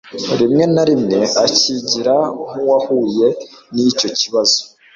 rimw 0.39 0.59
na 0.75 0.83
rimwe 0.89 1.17
akigira 1.45 2.15
nkuwahuye 2.47 3.27
nicyo 3.73 4.07
kibazo 4.19 4.59